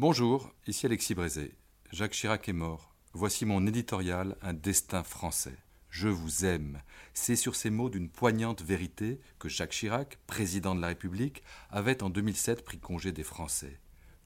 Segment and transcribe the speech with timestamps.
[0.00, 1.54] Bonjour, ici Alexis Brézé.
[1.92, 2.94] Jacques Chirac est mort.
[3.12, 5.58] Voici mon éditorial Un destin français.
[5.90, 6.80] Je vous aime.
[7.12, 12.02] C'est sur ces mots d'une poignante vérité que Jacques Chirac, président de la République, avait
[12.02, 13.78] en 2007 pris congé des Français.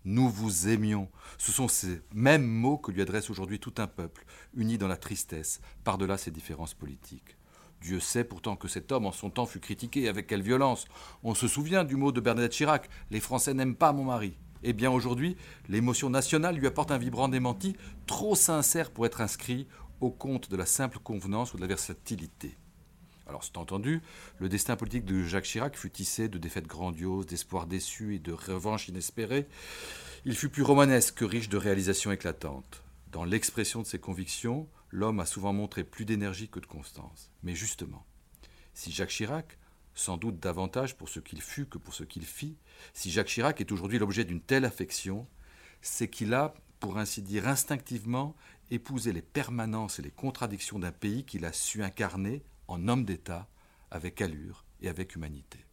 [0.05, 1.10] Nous vous aimions.
[1.38, 4.96] Ce sont ces mêmes mots que lui adresse aujourd'hui tout un peuple, uni dans la
[4.96, 7.36] tristesse, par-delà ses différences politiques.
[7.80, 10.84] Dieu sait pourtant que cet homme en son temps fut critiqué, avec quelle violence.
[11.25, 14.38] On se souvient du mot de Bernadette Chirac Les Français n'aiment pas mon mari.
[14.66, 15.36] Eh bien aujourd'hui,
[15.68, 19.66] l'émotion nationale lui apporte un vibrant démenti, trop sincère pour être inscrit
[20.00, 22.56] au compte de la simple convenance ou de la versatilité.
[23.27, 24.00] Alors, c'est entendu,
[24.38, 28.32] le destin politique de Jacques Chirac fut tissé de défaites grandioses, d'espoirs déçus et de
[28.32, 29.46] revanches inespérées.
[30.24, 32.83] Il fut plus romanesque que riche de réalisations éclatantes.
[33.12, 37.30] Dans l'expression de ses convictions, l'homme a souvent montré plus d'énergie que de constance.
[37.42, 38.06] Mais justement,
[38.72, 39.58] si Jacques Chirac,
[39.95, 42.57] sans doute davantage pour ce qu'il fut que pour ce qu'il fit,
[42.93, 45.27] si Jacques Chirac est aujourd'hui l'objet d'une telle affection,
[45.81, 48.34] c'est qu'il a, pour ainsi dire instinctivement,
[48.70, 53.48] épousé les permanences et les contradictions d'un pays qu'il a su incarner en homme d'État,
[53.91, 55.64] avec allure et avec humanité.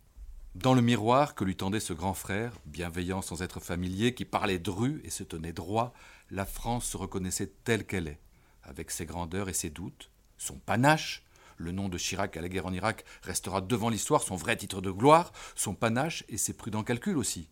[0.54, 4.60] Dans le miroir que lui tendait ce grand frère, bienveillant sans être familier, qui parlait
[4.60, 5.94] dru et se tenait droit,
[6.30, 8.20] la France se reconnaissait telle qu'elle est,
[8.64, 11.24] avec ses grandeurs et ses doutes, son panache,
[11.62, 14.82] le nom de Chirac à la guerre en Irak restera devant l'histoire son vrai titre
[14.82, 17.48] de gloire, son panache et ses prudents calculs aussi.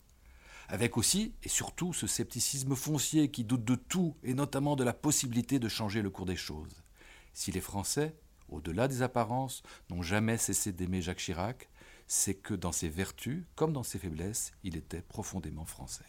[0.68, 4.92] Avec aussi et surtout ce scepticisme foncier qui doute de tout et notamment de la
[4.92, 6.82] possibilité de changer le cours des choses.
[7.32, 8.14] Si les Français,
[8.48, 11.68] au-delà des apparences, n'ont jamais cessé d'aimer Jacques Chirac,
[12.06, 16.04] c'est que dans ses vertus comme dans ses faiblesses, il était profondément français.